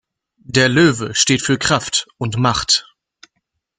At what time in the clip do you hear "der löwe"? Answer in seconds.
0.47-1.13